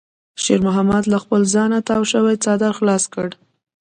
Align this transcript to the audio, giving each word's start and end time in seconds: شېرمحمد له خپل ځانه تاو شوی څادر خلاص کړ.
شېرمحمد 0.43 1.03
له 1.11 1.17
خپل 1.23 1.41
ځانه 1.53 1.79
تاو 1.87 2.01
شوی 2.11 2.35
څادر 2.43 2.71
خلاص 2.79 3.03
کړ. 3.13 3.29